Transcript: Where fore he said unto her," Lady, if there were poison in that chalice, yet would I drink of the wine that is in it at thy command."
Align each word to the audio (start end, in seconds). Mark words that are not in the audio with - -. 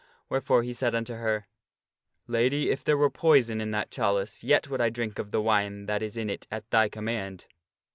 Where 0.29 0.41
fore 0.41 0.63
he 0.63 0.73
said 0.73 0.95
unto 0.95 1.13
her," 1.13 1.45
Lady, 2.27 2.71
if 2.71 2.83
there 2.83 2.97
were 2.97 3.11
poison 3.11 3.61
in 3.61 3.69
that 3.69 3.91
chalice, 3.91 4.43
yet 4.43 4.67
would 4.67 4.81
I 4.81 4.89
drink 4.89 5.19
of 5.19 5.29
the 5.29 5.43
wine 5.43 5.85
that 5.85 6.01
is 6.01 6.17
in 6.17 6.27
it 6.27 6.47
at 6.49 6.67
thy 6.71 6.89
command." 6.89 7.45